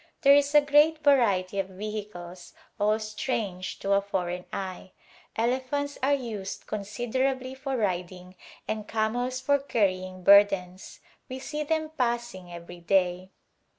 [0.23, 4.93] There is a great variety of vehicles, all strange to a foreign eye.
[5.35, 8.33] Elephants are used con siderably for riding
[8.67, 11.01] and camels for carrying burdens.
[11.29, 13.29] We see them passing every day.